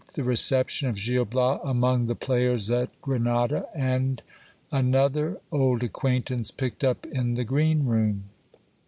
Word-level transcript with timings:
—The 0.15 0.23
reception 0.23 0.87
of 0.89 0.95
Gil 0.97 1.25
Bias 1.25 1.59
among 1.63 2.07
the 2.07 2.15
players 2.15 2.71
at 2.71 2.89
Grenada; 3.03 3.67
and 3.75 4.23
an 4.71 4.95
other 4.95 5.37
old 5.51 5.83
acquaintance 5.83 6.49
picked 6.49 6.83
up 6.83 7.05
in 7.05 7.35
the 7.35 7.43
green 7.45 7.85
room. 7.85 8.23